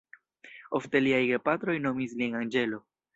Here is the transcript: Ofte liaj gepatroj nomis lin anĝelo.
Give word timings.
Ofte 0.79 1.01
liaj 1.07 1.19
gepatroj 1.31 1.75
nomis 1.87 2.17
lin 2.23 2.39
anĝelo. 2.41 2.81